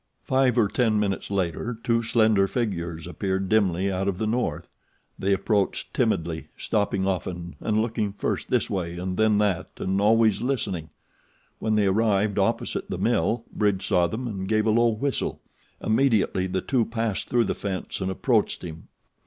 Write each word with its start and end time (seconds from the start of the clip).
Five 0.23 0.57
or 0.57 0.67
ten 0.67 0.99
minutes 0.99 1.29
later 1.29 1.77
two 1.83 2.01
slender 2.01 2.47
figures 2.47 3.05
appeared 3.05 3.49
dimly 3.49 3.91
out 3.91 4.07
of 4.07 4.17
the 4.17 4.25
north. 4.25 4.71
They 5.19 5.31
approached 5.31 5.93
timidly, 5.93 6.47
stopping 6.57 7.05
often 7.05 7.55
and 7.59 7.79
looking 7.83 8.11
first 8.13 8.47
this 8.47 8.67
way 8.67 8.97
and 8.97 9.15
then 9.15 9.37
that 9.37 9.69
and 9.77 10.01
always 10.01 10.41
listening. 10.41 10.89
When 11.59 11.75
they 11.75 11.85
arrived 11.85 12.39
opposite 12.39 12.89
the 12.89 12.97
mill 12.97 13.45
Bridge 13.53 13.85
saw 13.85 14.07
them 14.07 14.27
and 14.27 14.47
gave 14.47 14.65
a 14.65 14.71
low 14.71 14.87
whistle. 14.87 15.39
Immediately 15.83 16.47
the 16.47 16.61
two 16.61 16.83
passed 16.83 17.29
through 17.29 17.43
the 17.43 17.53
fence 17.53 18.01
and 18.01 18.09
approached 18.09 18.63
him. 18.63 18.87